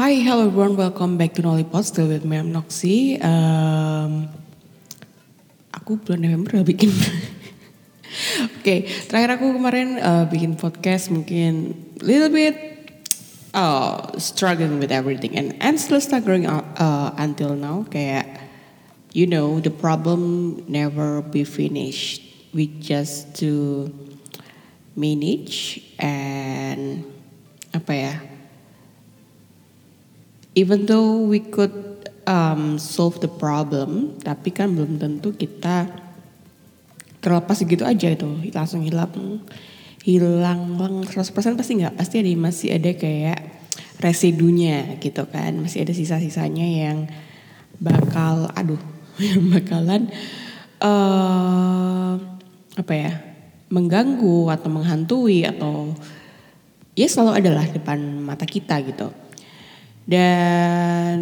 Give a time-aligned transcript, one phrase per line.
[0.00, 0.80] Hi, hello everyone.
[0.80, 1.84] Welcome back to Nollipod.
[1.84, 3.20] Still with me, I'm Noxy.
[3.20, 4.24] Um,
[5.68, 6.88] aku bulan November udah bikin.
[8.56, 12.56] Oke, terakhir aku kemarin uh, bikin podcast mungkin little bit
[13.52, 17.84] uh, struggling with everything and and still struggling uh, until now.
[17.92, 18.48] Kayak
[19.12, 22.24] you know the problem never be finished.
[22.56, 23.92] We just to
[24.96, 27.04] manage and
[27.76, 28.31] apa ya?
[30.54, 31.72] Even though we could
[32.28, 35.88] um, solve the problem, tapi kan belum tentu kita
[37.22, 38.28] terlepas gitu aja itu.
[38.52, 39.40] Langsung hilang
[40.02, 43.40] hilang lang 100% pasti nggak pasti ada masih ada kayak
[44.02, 45.56] residunya gitu kan.
[45.56, 46.98] Masih ada sisa-sisanya yang
[47.82, 48.80] bakal aduh
[49.18, 50.10] yang bakalan
[50.82, 52.14] uh,
[52.72, 53.12] apa ya
[53.72, 55.96] mengganggu atau menghantui atau
[56.92, 59.21] ya selalu adalah depan mata kita gitu
[60.06, 61.18] dan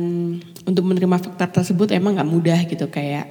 [0.64, 3.28] untuk menerima fakta tersebut emang nggak mudah gitu kayak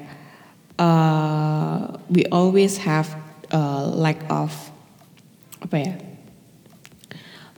[0.78, 3.10] uh, we always have
[3.50, 4.54] a lack of
[5.60, 5.94] apa ya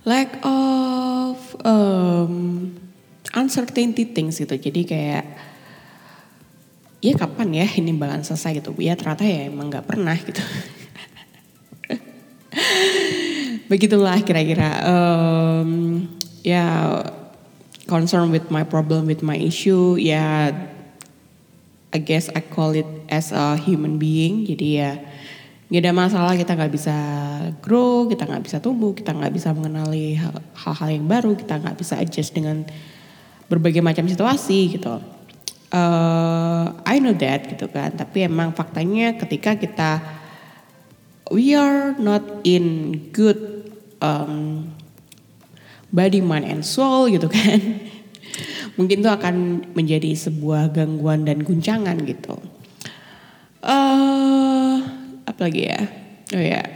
[0.06, 2.74] lack of um,
[3.36, 4.58] uncertainty things gitu.
[4.58, 5.26] Jadi kayak
[7.02, 8.74] ya kapan ya ini bakalan selesai gitu.
[8.82, 10.42] Ya ternyata ya emang nggak pernah gitu.
[13.72, 14.70] Begitulah kira-kira.
[14.84, 16.10] Um,
[16.42, 16.98] ya
[17.92, 20.56] concern with my problem with my issue ya
[21.92, 24.48] I guess I call it as a human being.
[24.48, 24.96] Jadi ya
[25.68, 26.96] nggak ada masalah kita nggak bisa
[27.64, 30.20] grow kita nggak bisa tumbuh kita nggak bisa mengenali
[30.56, 32.68] hal-hal yang baru kita nggak bisa adjust dengan
[33.48, 35.00] berbagai macam situasi gitu.
[35.72, 37.96] Uh, I know that gitu kan.
[37.96, 39.92] Tapi emang faktanya ketika kita
[41.32, 43.68] we are not in good
[44.04, 44.68] um,
[45.92, 47.60] body, mind, and soul gitu kan.
[48.80, 49.36] Mungkin itu akan
[49.76, 52.40] menjadi sebuah gangguan dan guncangan gitu.
[53.62, 54.82] Uh,
[55.28, 55.82] apa lagi ya?
[56.32, 56.68] Oh ya, yeah.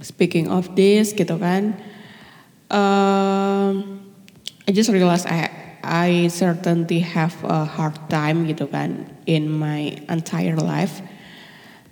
[0.00, 1.76] speaking of this gitu kan.
[2.72, 4.00] Uh,
[4.64, 5.48] I just realized I
[5.84, 11.00] I certainly have a hard time gitu kan in my entire life.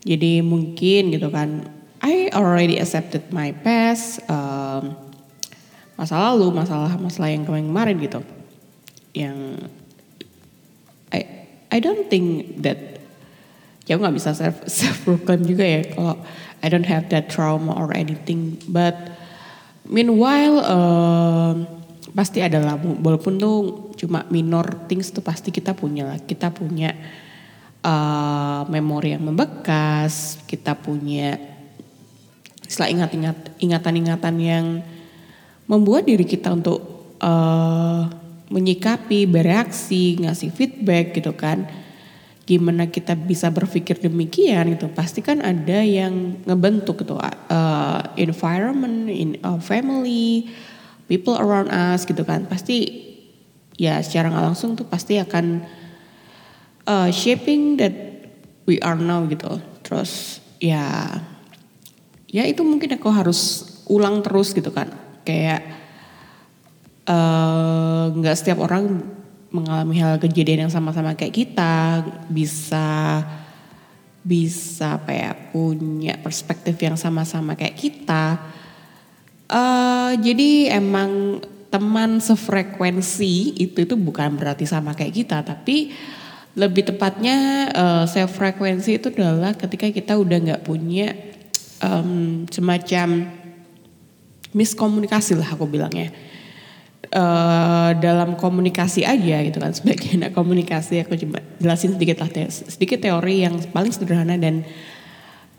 [0.07, 1.67] Jadi mungkin gitu kan,
[2.05, 4.23] I already accepted my past.
[4.31, 5.06] Um,
[5.97, 8.21] masa lalu, masalah-masalah yang kemarin gitu.
[9.17, 9.69] Yang
[11.11, 11.21] I
[11.73, 13.01] I don't think that
[13.89, 16.15] ya nggak bisa self self proclaim juga ya kalau
[16.61, 18.61] I don't have that trauma or anything.
[18.69, 18.97] But
[19.89, 21.53] meanwhile uh,
[22.13, 23.57] pasti ada lah walaupun tuh
[23.97, 26.19] cuma minor things tuh pasti kita punya lah.
[26.21, 26.93] Kita punya
[27.81, 31.41] uh, memori yang membekas, kita punya
[32.67, 34.67] setelah ingat-ingat ingatan-ingatan yang
[35.67, 36.79] membuat diri kita untuk
[37.19, 38.07] uh,
[38.51, 41.67] menyikapi, bereaksi, ngasih feedback gitu kan.
[42.47, 44.87] Gimana kita bisa berpikir demikian gitu.
[44.95, 50.47] Pasti kan ada yang ngebentuk gitu uh, environment, in a family,
[51.11, 52.47] people around us gitu kan.
[52.47, 53.03] Pasti
[53.75, 55.67] ya secara nggak langsung tuh pasti akan
[56.87, 57.95] uh, shaping that
[58.71, 59.59] we are now gitu.
[59.83, 61.19] Terus ya
[62.31, 65.61] ya itu mungkin aku harus ulang terus gitu kan kayak
[68.15, 69.03] nggak uh, setiap orang
[69.51, 72.07] mengalami hal kejadian yang sama-sama kayak kita.
[72.31, 73.23] Bisa
[74.27, 78.39] bisa apa ya punya perspektif yang sama-sama kayak kita.
[79.47, 85.47] Uh, jadi emang teman sefrekuensi itu itu bukan berarti sama kayak kita.
[85.47, 85.95] Tapi
[86.57, 91.13] lebih tepatnya uh, sefrekuensi itu adalah ketika kita udah nggak punya
[91.85, 93.29] um, semacam
[94.57, 96.09] miskomunikasi lah aku bilangnya.
[97.07, 102.99] Uh, dalam komunikasi aja gitu kan sebagai anak komunikasi aku coba jelasin sedikit lah sedikit
[102.99, 104.67] teori yang paling sederhana dan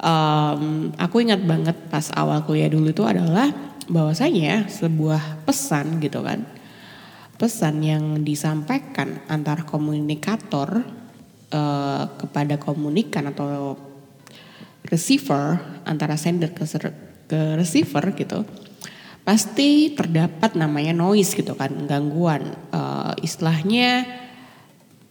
[0.03, 3.47] um, aku ingat banget pas awal kuliah dulu itu adalah
[3.87, 6.43] bahwasanya sebuah pesan gitu kan
[7.37, 10.83] pesan yang disampaikan antara komunikator
[11.53, 13.77] uh, kepada komunikan atau
[14.87, 16.65] receiver antara sender ke,
[17.29, 18.41] ke receiver gitu
[19.27, 22.55] pasti terdapat namanya noise gitu kan gangguan.
[22.71, 24.07] Uh, istilahnya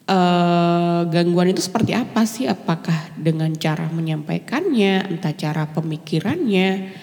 [0.08, 2.48] uh, gangguan itu seperti apa sih?
[2.48, 6.96] Apakah dengan cara menyampaikannya entah cara pemikirannya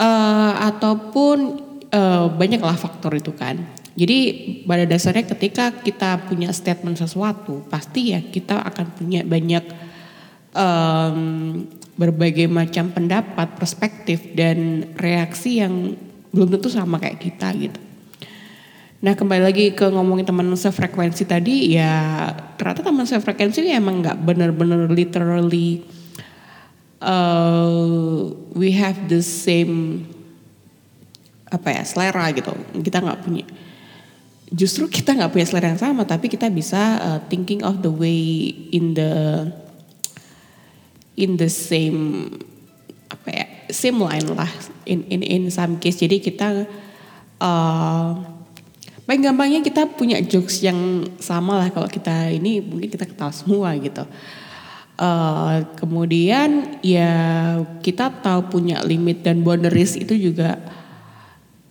[0.00, 1.60] uh, ataupun
[1.92, 3.60] uh, banyaklah faktor itu kan.
[3.92, 4.18] Jadi
[4.64, 9.60] pada dasarnya ketika kita punya statement sesuatu pasti ya kita akan punya banyak
[10.56, 11.20] um,
[12.00, 17.80] berbagai macam pendapat perspektif dan reaksi yang belum tentu sama kayak kita gitu.
[19.00, 22.28] Nah kembali lagi ke ngomongin teman sefrekuensi tadi ya
[22.60, 25.80] ternyata teman sefrekuensi emang nggak bener-bener literally
[27.00, 30.04] uh, we have the same
[31.50, 33.44] apa ya selera gitu kita nggak punya
[34.54, 38.52] justru kita nggak punya selera yang sama tapi kita bisa uh, thinking of the way
[38.70, 39.12] in the
[41.18, 42.30] in the same
[43.10, 44.50] apa ya same line lah
[44.90, 46.66] in in in some case jadi kita
[47.38, 48.10] uh,
[49.10, 53.74] paling gampangnya kita punya jokes yang sama lah kalau kita ini mungkin kita ketawa semua
[53.74, 54.06] gitu.
[55.00, 57.10] Uh, kemudian ya
[57.82, 60.62] kita tahu punya limit dan boundaries itu juga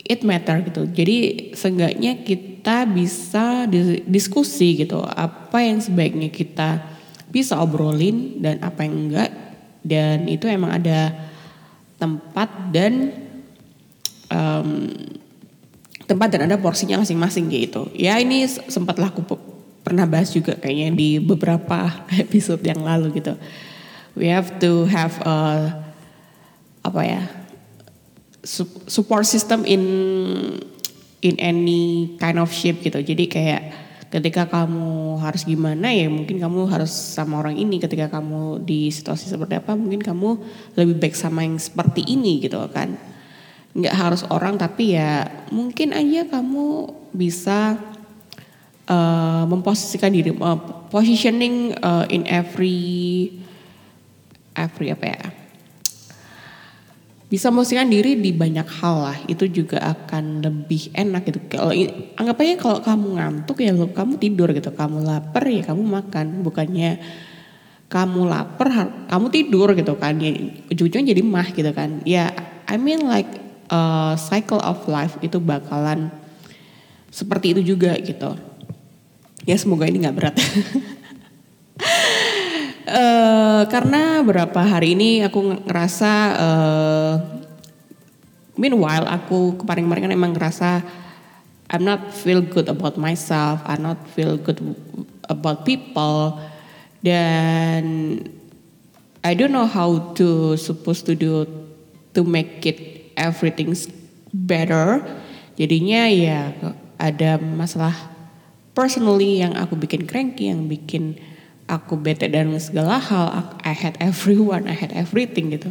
[0.03, 0.83] it matter gitu.
[0.91, 1.17] Jadi
[1.55, 3.69] seenggaknya kita bisa
[4.03, 6.83] diskusi gitu apa yang sebaiknya kita
[7.31, 9.31] bisa obrolin dan apa yang enggak
[9.85, 11.28] dan itu emang ada
[11.99, 13.11] tempat dan
[14.31, 14.89] um,
[16.09, 17.91] tempat dan ada porsinya masing-masing gitu.
[17.93, 19.21] Ya ini sempatlah aku
[19.83, 21.91] pernah bahas juga kayaknya di beberapa
[22.23, 23.37] episode yang lalu gitu.
[24.17, 25.37] We have to have a
[26.79, 27.21] apa ya
[28.87, 29.83] support system in
[31.19, 33.03] in any kind of shape gitu.
[33.03, 33.61] Jadi kayak
[34.09, 37.77] ketika kamu harus gimana ya mungkin kamu harus sama orang ini.
[37.77, 40.29] Ketika kamu di situasi seperti apa mungkin kamu
[40.77, 42.97] lebih baik sama yang seperti ini gitu kan.
[43.77, 47.77] Nggak harus orang tapi ya mungkin aja kamu bisa
[48.89, 50.57] uh, memposisikan diri uh,
[50.89, 53.29] positioning uh, in every
[54.57, 55.38] every apa ya
[57.29, 59.17] bisa memposisikan diri di banyak hal lah.
[59.29, 61.39] Itu juga akan lebih enak gitu.
[61.45, 61.71] Kalau
[62.17, 64.73] anggap aja kalau kamu ngantuk ya kamu tidur gitu.
[64.73, 66.41] Kamu lapar ya kamu makan.
[66.41, 66.97] Bukannya
[67.89, 68.67] kamu lapar
[69.05, 70.17] kamu tidur gitu kan.
[70.17, 70.33] Ya
[70.73, 72.01] ujung-ujungnya jadi mah gitu kan.
[72.01, 72.33] Ya
[72.65, 73.29] I mean like
[73.69, 76.09] uh, cycle of life itu bakalan
[77.13, 78.33] seperti itu juga gitu.
[79.45, 80.35] Ya semoga ini nggak berat.
[82.89, 87.13] uh, karena berapa hari ini aku ngerasa, uh,
[88.57, 90.83] meanwhile aku kemarin-kemarin kan emang ngerasa
[91.69, 94.57] I'm not feel good about myself, I'm not feel good
[95.29, 96.41] about people,
[97.05, 98.17] dan
[99.21, 101.45] I don't know how to supposed to do
[102.17, 103.85] to make it everything's
[104.33, 105.05] better.
[105.61, 106.57] Jadinya ya
[106.97, 107.93] ada masalah
[108.73, 111.21] personally yang aku bikin cranky, yang bikin
[111.69, 113.53] aku bete dan segala hal.
[113.61, 115.69] I had everyone, I had everything gitu.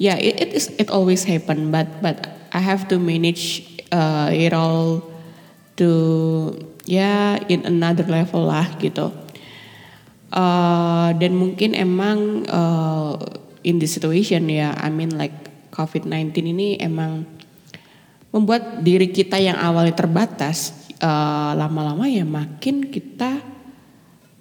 [0.00, 4.56] Ya yeah, it, is it always happen, but but I have to manage uh, it
[4.56, 5.04] all
[5.76, 5.88] to
[6.88, 9.12] ya yeah, in another level lah gitu.
[10.32, 13.16] Uh, dan mungkin emang uh,
[13.62, 15.32] in this situation ya, yeah, I mean like
[15.72, 17.24] COVID-19 ini emang
[18.32, 23.55] membuat diri kita yang awalnya terbatas lama lama-lama ya makin kita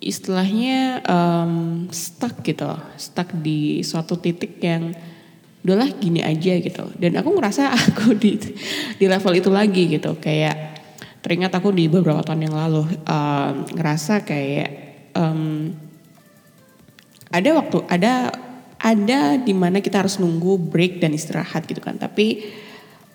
[0.03, 2.68] istilahnya um, stuck gitu,
[3.00, 4.92] stuck di suatu titik yang
[5.65, 6.92] udahlah gini aja gitu.
[7.00, 8.38] Dan aku ngerasa aku di
[9.00, 10.77] di level itu lagi gitu, kayak
[11.24, 14.69] teringat aku di beberapa tahun yang lalu um, ngerasa kayak
[15.18, 15.74] um,
[17.33, 18.13] ada waktu ada
[18.77, 21.98] ada di mana kita harus nunggu break dan istirahat gitu kan.
[21.98, 22.46] Tapi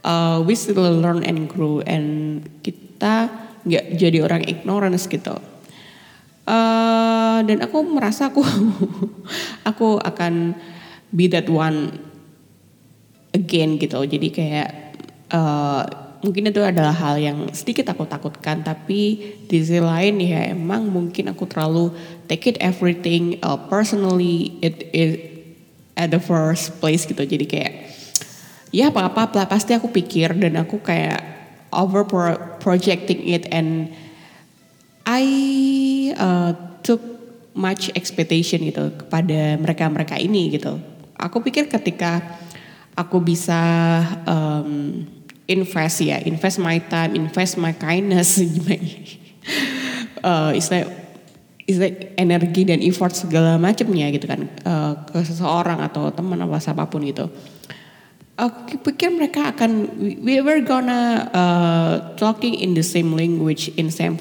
[0.03, 5.50] uh, we still learn and grow and kita nggak jadi orang ignorance gitu
[6.47, 8.45] uh, dan aku merasa aku
[9.71, 10.55] aku akan
[11.11, 11.99] be that one
[13.35, 13.99] again gitu.
[14.07, 14.69] Jadi kayak
[15.35, 15.83] uh,
[16.21, 18.63] mungkin itu adalah hal yang sedikit aku takutkan.
[18.63, 19.01] Tapi
[19.49, 21.93] di sisi lain ya emang mungkin aku terlalu
[22.31, 25.13] take it everything uh, personally it, it
[25.99, 27.23] at the first place gitu.
[27.25, 27.73] Jadi kayak
[28.71, 31.19] ya apa apa pasti aku pikir dan aku kayak
[31.71, 32.07] over
[32.59, 33.91] projecting it and
[35.11, 35.25] I
[36.15, 36.55] uh,
[36.87, 37.03] took
[37.59, 40.79] much expectation gitu kepada mereka-mereka ini gitu.
[41.19, 42.23] Aku pikir ketika
[42.95, 43.59] aku bisa
[44.25, 45.03] um,
[45.51, 48.39] invest ya, invest my time, invest my kindness,
[50.23, 50.87] uh, istilah
[51.71, 56.87] like energi dan effort segala macamnya gitu kan uh, ke seseorang atau teman apa siapa
[56.87, 57.31] pun gitu.
[58.41, 64.17] Aku pikir mereka akan we were gonna uh, talking in the same language in same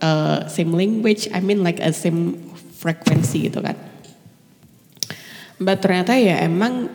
[0.00, 2.40] uh, same language I mean like a same
[2.80, 3.76] frequency gitu kan.
[5.60, 6.88] But ternyata ya emang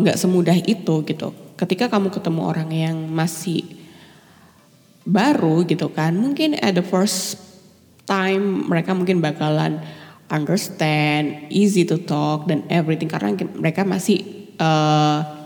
[0.00, 1.28] nggak uh, semudah itu gitu.
[1.60, 3.60] Ketika kamu ketemu orang yang masih
[5.04, 7.36] baru gitu kan, mungkin at the first
[8.08, 9.82] time mereka mungkin bakalan
[10.32, 14.24] understand, easy to talk dan everything karena mereka masih
[14.56, 15.41] uh,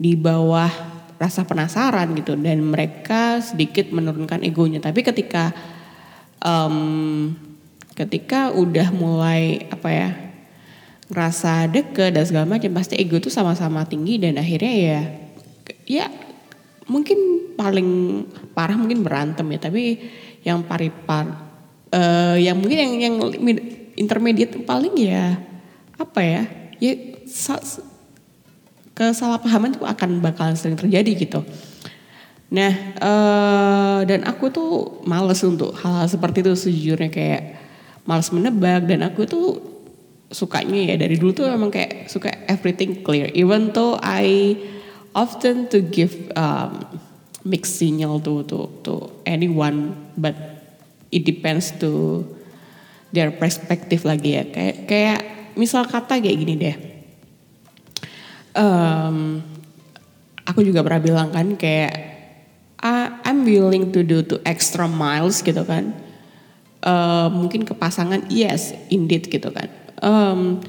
[0.00, 0.72] di bawah
[1.20, 2.32] rasa penasaran gitu.
[2.40, 4.80] Dan mereka sedikit menurunkan egonya.
[4.80, 5.52] Tapi ketika
[6.40, 7.36] um,
[7.92, 10.10] ketika udah mulai apa ya
[11.12, 14.16] ngerasa deket dan segala macam pasti ego tuh sama-sama tinggi.
[14.16, 15.00] Dan akhirnya ya
[15.84, 16.06] ya
[16.88, 17.88] mungkin paling
[18.56, 19.60] parah mungkin berantem ya.
[19.60, 20.00] Tapi
[20.40, 21.28] yang paripar
[21.92, 23.14] uh, yang mungkin yang yang
[24.00, 25.36] intermediate paling ya
[26.00, 26.42] apa ya
[26.80, 26.96] ya
[29.00, 31.40] kesalahpahaman itu akan bakalan sering terjadi gitu.
[32.52, 37.42] Nah, uh, dan aku tuh males untuk hal-hal seperti itu sejujurnya kayak
[38.04, 39.46] males menebak dan aku tuh
[40.28, 43.32] sukanya ya dari dulu tuh emang kayak suka everything clear.
[43.32, 44.58] Even though I
[45.16, 46.84] often to give um,
[47.48, 50.36] mixed signal to to to anyone, but
[51.08, 52.20] it depends to
[53.16, 54.44] their perspective lagi ya.
[54.44, 55.20] Kayak kayak
[55.56, 56.89] misal kata kayak gini deh
[58.56, 59.42] um,
[60.46, 62.10] aku juga pernah bilang kan kayak
[63.30, 65.94] I'm willing to do to extra miles gitu kan.
[66.80, 69.68] Uh, mungkin ke pasangan yes indeed gitu kan.
[70.00, 70.64] Um,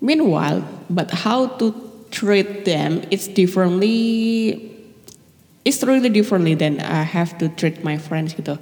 [0.00, 1.76] meanwhile, but how to
[2.08, 4.56] treat them it's differently
[5.66, 8.56] it's really differently than I have to treat my friends gitu.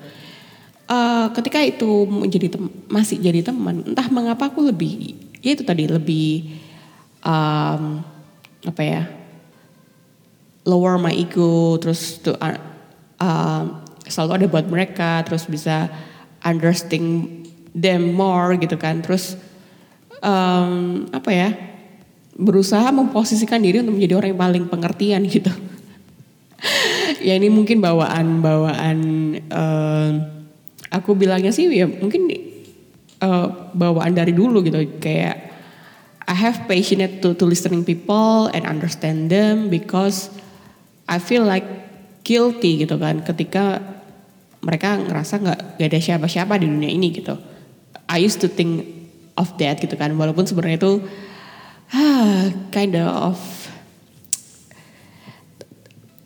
[0.84, 2.60] Uh, ketika itu menjadi
[2.92, 6.58] masih jadi teman, entah mengapa aku lebih ya itu tadi lebih
[7.24, 8.04] um,
[8.64, 9.02] apa ya
[10.64, 12.56] lower my ego terus tuh uh,
[13.20, 13.62] uh,
[14.08, 15.88] selalu ada buat mereka terus bisa
[16.44, 17.44] understand
[17.74, 19.00] them more gitu kan.
[19.00, 19.34] Terus
[20.20, 21.48] um, apa ya
[22.34, 25.50] berusaha memposisikan diri untuk menjadi orang yang paling pengertian gitu.
[27.24, 28.98] Ya ini mungkin bawaan bawaan
[29.48, 30.08] uh,
[30.92, 32.28] aku bilangnya sih ya mungkin
[33.20, 34.76] uh, bawaan dari dulu gitu.
[35.00, 35.53] Kayak
[36.24, 40.32] I have patience to to listening people and understand them because
[41.04, 41.64] I feel like
[42.24, 43.84] guilty gitu kan ketika
[44.64, 47.36] mereka ngerasa nggak gak ada siapa-siapa di dunia ini gitu.
[48.08, 48.88] I used to think
[49.36, 50.92] of that gitu kan walaupun sebenarnya itu
[51.92, 53.36] ah, kind of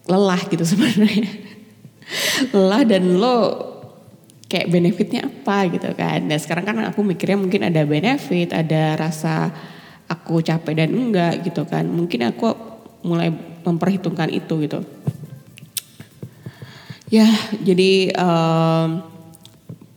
[0.07, 1.27] lelah gitu sebenarnya.
[2.55, 3.37] lelah dan lo
[4.49, 6.25] kayak benefitnya apa gitu kan.
[6.31, 9.53] Dan sekarang kan aku mikirnya mungkin ada benefit, ada rasa
[10.09, 11.85] aku capek dan enggak gitu kan.
[11.85, 12.57] Mungkin aku
[13.05, 13.31] mulai
[13.63, 14.81] memperhitungkan itu gitu.
[17.09, 17.29] Ya
[17.61, 19.05] jadi um,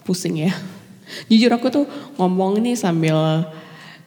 [0.03, 0.51] pusing ya.
[1.32, 1.86] Jujur aku tuh
[2.20, 3.48] ngomong ini sambil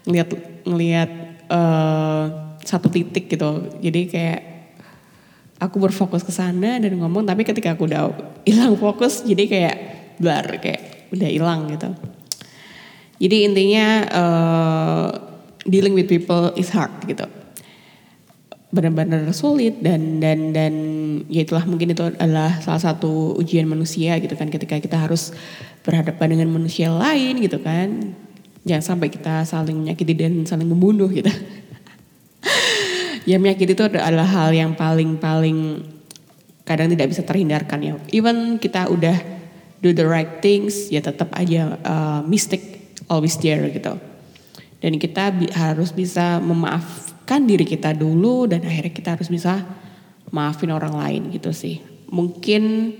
[0.05, 0.29] ngeliat
[0.65, 1.11] ngeliat
[1.49, 2.25] uh,
[2.65, 3.69] satu titik gitu.
[3.81, 4.41] Jadi kayak
[5.61, 8.13] aku berfokus ke sana dan ngomong tapi ketika aku udah
[8.45, 9.77] hilang fokus jadi kayak
[10.21, 11.89] blar kayak udah hilang gitu.
[13.23, 15.09] Jadi intinya uh,
[15.65, 17.25] dealing with people is hard gitu.
[18.75, 20.75] Benar-benar sulit dan dan dan
[21.31, 25.31] ya itulah mungkin itu adalah salah satu ujian manusia gitu kan ketika kita harus
[25.87, 28.15] berhadapan dengan manusia lain gitu kan.
[28.65, 31.31] Jangan sampai kita saling menyakiti dan saling membunuh gitu.
[33.25, 35.81] Ya menyakiti itu adalah hal yang paling paling
[36.69, 37.97] kadang tidak bisa terhindarkan ya.
[38.13, 39.17] Even kita udah
[39.81, 43.97] do the right things ya tetap aja uh, mistake always there gitu
[44.85, 49.65] dan kita bi harus bisa memaafkan diri kita dulu dan akhirnya kita harus bisa
[50.29, 51.81] maafin orang lain gitu sih.
[52.13, 52.93] Mungkin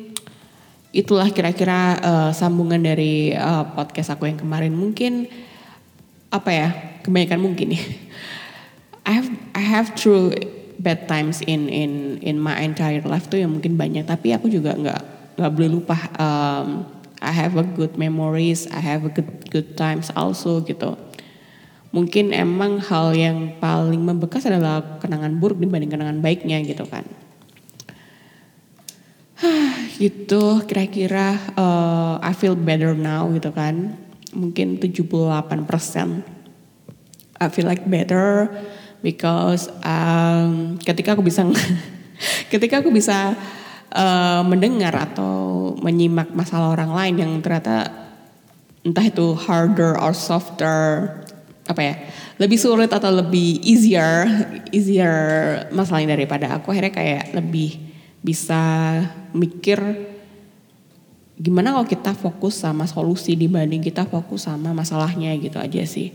[0.97, 4.73] itulah kira-kira uh, sambungan dari uh, podcast aku yang kemarin.
[4.73, 5.29] Mungkin
[6.33, 6.69] apa ya?
[7.05, 7.85] Kebanyakan mungkin ya.
[9.05, 10.33] I have I have true
[10.81, 14.73] bad times in in in my entire life tuh yang mungkin banyak tapi aku juga
[14.73, 15.01] nggak
[15.37, 16.89] nggak boleh lupa um,
[17.21, 20.97] I have a good memories I have a good good times also gitu
[21.95, 27.07] mungkin emang hal yang paling membekas adalah kenangan buruk dibanding kenangan baiknya gitu kan.
[30.03, 33.95] gitu kira-kira uh, I feel better now gitu kan.
[34.35, 35.15] Mungkin 78%
[37.39, 38.51] I feel like better
[38.99, 41.47] because um, ketika aku bisa
[42.53, 43.39] ketika aku bisa
[43.95, 47.87] uh, mendengar atau menyimak masalah orang lain yang ternyata
[48.83, 51.23] entah itu harder or softer
[51.65, 51.95] apa ya
[52.37, 54.29] lebih sulit atau lebih easier
[54.69, 55.15] easier
[55.73, 56.73] masalahnya daripada aku.
[56.77, 57.81] Akhirnya kayak lebih
[58.21, 58.61] bisa
[59.33, 59.81] mikir
[61.35, 66.13] gimana kalau kita fokus sama solusi dibanding kita fokus sama masalahnya gitu aja sih.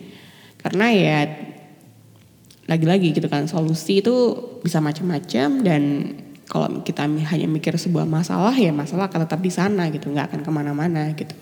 [0.60, 1.26] Karena ya
[2.70, 5.82] lagi-lagi gitu kan solusi itu bisa macam-macam dan
[6.46, 10.40] kalau kita hanya mikir sebuah masalah ya masalah akan tetap di sana gitu nggak akan
[10.46, 11.34] ke mana-mana gitu.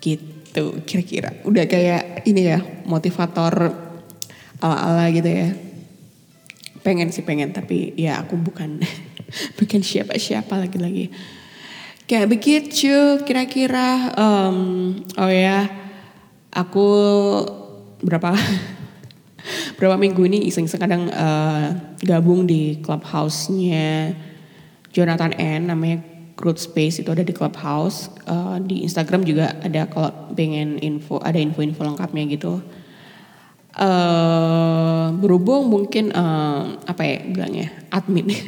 [0.00, 1.34] Gitu gitu kira-kira.
[1.42, 3.74] Udah kayak ini ya motivator
[4.62, 5.50] ala-ala gitu ya.
[6.86, 8.78] Pengen sih pengen tapi ya aku bukan
[9.58, 11.10] bukan siapa-siapa lagi-lagi
[12.04, 15.64] kayak begitu kira-kira um, oh ya
[16.52, 16.88] aku
[18.04, 18.36] berapa
[19.80, 24.12] berapa minggu ini iseng-iseng kadang uh, gabung di clubhouse-nya
[24.92, 28.10] Jonathan N namanya Crude Space itu ada di clubhouse.
[28.26, 32.58] Uh, di Instagram juga ada kalau pengen info ada info-info lengkapnya gitu.
[33.74, 38.30] Uh, berhubung mungkin uh, apa ya bilangnya admin.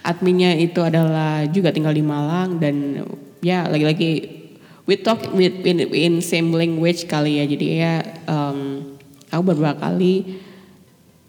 [0.00, 3.04] Adminnya itu adalah juga tinggal di Malang dan
[3.44, 4.40] ya lagi-lagi
[4.88, 7.44] we talk with in, in same language kali ya.
[7.44, 8.96] Jadi ya um,
[9.28, 10.40] aku beberapa kali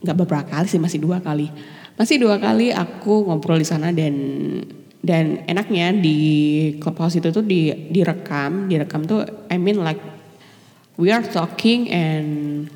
[0.01, 1.51] nggak beberapa kali sih masih dua kali.
[1.99, 4.15] Masih dua kali aku ngobrol di sana dan
[5.01, 6.17] dan enaknya di
[6.77, 9.97] clubhouse itu tuh di direkam direkam tuh I mean like
[11.01, 12.69] we are talking and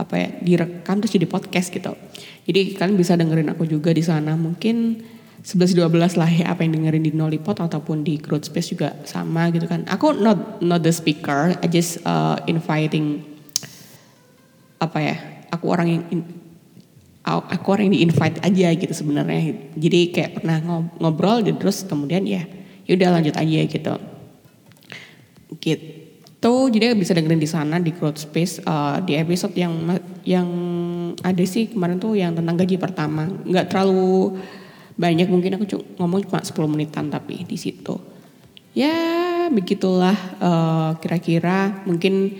[0.00, 1.92] apa ya direkam terus jadi podcast gitu.
[2.48, 4.98] Jadi kalian bisa dengerin aku juga di sana mungkin
[5.40, 9.52] 11 12 lah ya apa yang dengerin di Nolipot ataupun di Growth Space juga sama
[9.52, 9.84] gitu kan.
[9.88, 13.24] Aku not not the speaker, I just uh, inviting
[14.80, 15.16] apa ya?
[15.52, 16.20] Aku orang yang in,
[17.38, 19.70] aku orang yang di invite aja gitu sebenarnya.
[19.78, 20.58] Jadi kayak pernah
[20.98, 22.42] ngobrol dan terus kemudian ya
[22.90, 23.94] yaudah lanjut aja gitu.
[25.60, 25.90] Gitu
[26.72, 29.76] jadi bisa dengerin di sana di Growth Space uh, di episode yang
[30.24, 30.48] yang
[31.20, 34.40] ada sih kemarin tuh yang tentang gaji pertama nggak terlalu
[34.96, 37.96] banyak mungkin aku ngomong cuma 10 menitan tapi di situ
[38.72, 42.36] ya begitulah uh, kira-kira mungkin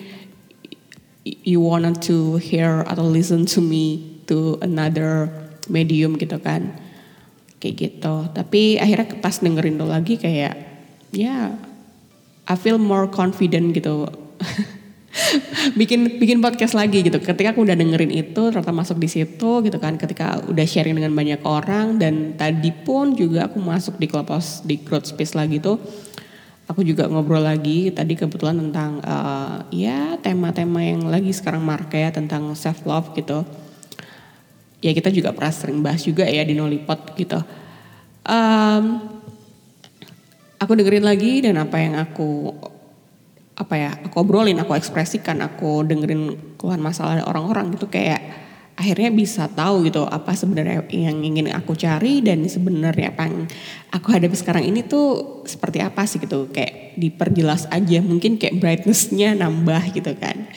[1.25, 5.27] you wanted to hear atau listen to me to another
[5.67, 6.71] medium gitu kan
[7.59, 10.55] kayak gitu tapi akhirnya pas dengerin tuh lagi kayak
[11.11, 11.59] ya
[12.47, 14.07] I feel more confident gitu
[15.81, 17.19] bikin bikin podcast lagi gitu.
[17.19, 19.99] Ketika aku udah dengerin itu, ternyata masuk di situ gitu kan.
[19.99, 24.79] Ketika udah sharing dengan banyak orang dan tadi pun juga aku masuk di clubhouse di
[24.81, 25.79] growth space lagi tuh.
[26.71, 32.11] Aku juga ngobrol lagi tadi kebetulan tentang uh, ya tema-tema yang lagi sekarang market ya
[32.15, 33.43] tentang self love gitu.
[34.81, 37.37] Ya kita juga pernah sering bahas juga ya di Nolipot gitu.
[38.25, 38.85] Um,
[40.61, 42.53] aku dengerin lagi dan apa yang aku
[43.61, 48.25] apa ya aku obrolin aku ekspresikan aku dengerin keluhan masalah orang-orang gitu kayak
[48.81, 53.45] akhirnya bisa tahu gitu apa sebenarnya yang ingin aku cari dan sebenarnya apa yang
[53.93, 56.49] aku hadapi sekarang ini tuh seperti apa sih gitu.
[56.49, 60.49] Kayak diperjelas aja mungkin kayak brightnessnya nambah gitu kan.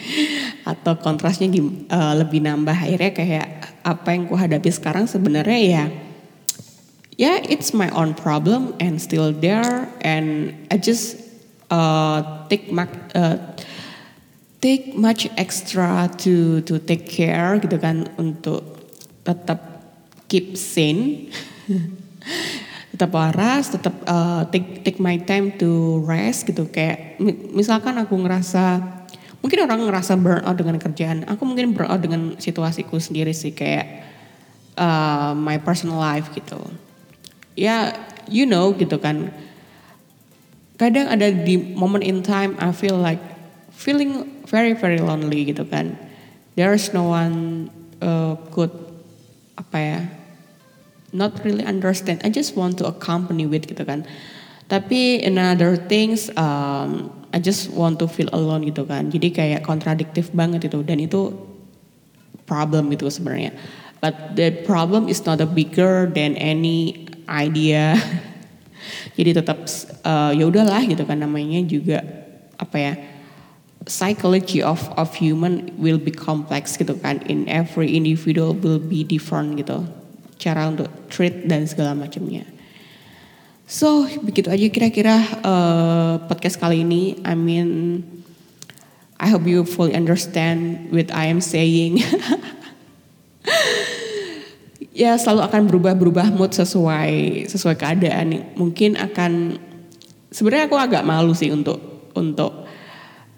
[0.64, 1.52] Atau kontrasnya
[1.92, 2.88] uh, lebih nambah.
[2.88, 3.48] Akhirnya kayak
[3.84, 5.86] apa yang aku hadapi sekarang sebenarnya ya
[7.18, 11.18] yeah, it's my own problem and still there, and I just
[11.70, 13.38] uh, take my, uh,
[14.64, 18.64] take much extra to to take care gitu kan untuk
[19.28, 19.60] tetap
[20.32, 21.28] keep sane,
[22.96, 26.72] tetap waras, tetap uh, take take my time to rest gitu.
[26.72, 27.20] Kayak
[27.52, 28.80] misalkan aku ngerasa
[29.44, 34.08] mungkin orang ngerasa burnout dengan kerjaan, aku mungkin burnout dengan situasiku sendiri sih kayak
[34.80, 36.56] uh, my personal life gitu.
[37.60, 37.92] Ya
[38.32, 39.36] you know gitu kan.
[40.80, 43.33] Kadang ada di moment in time I feel like
[43.74, 45.98] feeling very very lonely gitu kan.
[46.54, 47.68] There's no one
[48.00, 48.72] uh, could
[49.58, 50.00] apa ya
[51.14, 52.22] not really understand.
[52.26, 54.06] I just want to accompany with gitu kan.
[54.68, 59.14] Tapi another things um, I just want to feel alone gitu kan.
[59.14, 60.82] Jadi kayak kontradiktif banget itu.
[60.82, 61.34] Dan itu
[62.50, 63.54] problem itu sebenarnya.
[64.02, 67.96] But the problem is not a bigger than any idea.
[69.18, 69.64] Jadi tetap
[70.04, 72.04] uh, ya udahlah gitu kan namanya juga
[72.58, 72.94] apa ya
[73.88, 77.20] psychology of of human will be complex gitu kan.
[77.28, 79.84] In every individual will be different gitu.
[80.40, 82.48] Cara untuk treat dan segala macamnya.
[83.68, 87.20] So begitu aja kira-kira uh, podcast kali ini.
[87.24, 88.02] I mean
[89.20, 92.04] I hope you fully understand what I am saying.
[94.94, 98.54] Ya selalu akan berubah-berubah mood sesuai sesuai keadaan.
[98.54, 99.58] Mungkin akan
[100.30, 101.82] sebenarnya aku agak malu sih untuk
[102.14, 102.63] untuk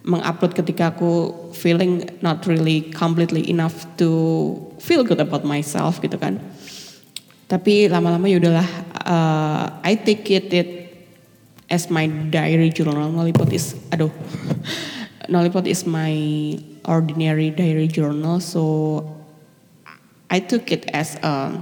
[0.06, 6.38] mengupload ketika aku feeling not really completely enough to feel good about myself gitu kan.
[7.50, 8.70] Tapi lama-lama ya udahlah
[9.06, 10.70] uh, I take it, it
[11.70, 13.10] as my diary journal.
[13.10, 14.14] Nolipot is aduh.
[15.34, 16.14] Nolipot is my
[16.86, 19.02] ordinary diary journal so
[20.30, 21.58] I took it as a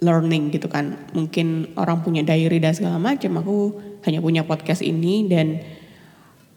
[0.00, 0.96] learning gitu kan.
[1.12, 3.36] Mungkin orang punya diary dan segala macam.
[3.44, 3.56] Aku
[4.08, 5.60] hanya punya podcast ini dan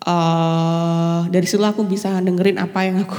[0.06, 3.18] uh, dari situ aku bisa dengerin apa yang aku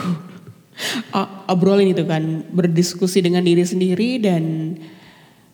[1.53, 2.47] obrolin itu kan.
[2.51, 4.77] Berdiskusi dengan diri sendiri dan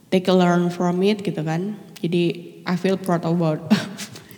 [0.09, 1.77] take a learn from it gitu kan.
[2.01, 3.69] Jadi I feel proud about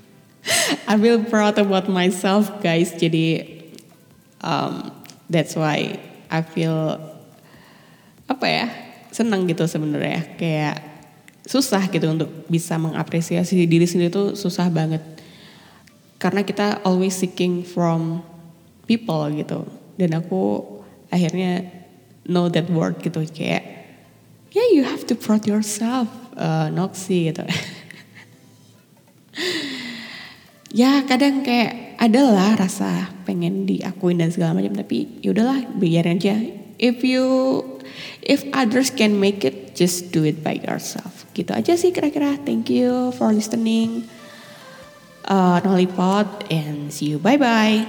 [0.90, 2.94] I feel proud about myself guys.
[2.96, 3.46] Jadi
[4.42, 4.90] um,
[5.30, 5.98] that's why
[6.30, 6.98] I feel
[8.30, 8.66] apa ya
[9.10, 10.38] senang gitu sebenarnya.
[10.38, 10.90] Kayak
[11.46, 15.19] susah gitu untuk bisa mengapresiasi diri sendiri itu susah banget
[16.20, 18.20] karena kita always seeking from
[18.84, 19.64] people gitu.
[19.96, 20.62] Dan aku
[21.08, 21.64] akhirnya
[22.28, 23.64] know that word gitu kayak
[24.52, 26.06] yeah you have to proud yourself
[26.36, 27.42] uh, Noxy gitu.
[30.70, 36.38] Ya kadang kayak adalah rasa pengen diakuin dan segala macam tapi yaudahlah biarin aja.
[36.78, 37.26] If you
[38.22, 41.26] if others can make it just do it by yourself.
[41.34, 42.38] Gitu aja sih kira-kira.
[42.46, 44.06] Thank you for listening
[45.24, 47.18] uh, Nollypod and see you.
[47.18, 47.86] Bye bye